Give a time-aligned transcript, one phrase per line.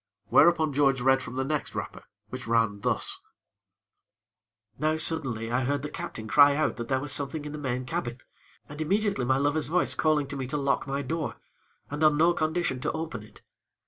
[0.29, 3.21] Whereupon, George read from the next wrapper, which ran thus:
[4.79, 7.85] "Now, suddenly, I heard the Captain cry out that there was something in the main
[7.85, 8.17] cabin,
[8.67, 11.35] and immediately my lover's voice calling to me to lock my door,
[11.91, 13.43] and on no condition to open it.